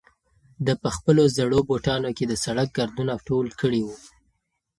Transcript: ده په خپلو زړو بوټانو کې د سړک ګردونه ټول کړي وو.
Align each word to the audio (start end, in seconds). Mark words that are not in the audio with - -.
ده 0.65 0.73
په 0.81 0.89
خپلو 0.95 1.23
زړو 1.37 1.59
بوټانو 1.69 2.09
کې 2.17 2.25
د 2.27 2.33
سړک 2.43 2.69
ګردونه 2.77 3.13
ټول 3.27 3.47
کړي 3.61 3.81
وو. 3.85 3.95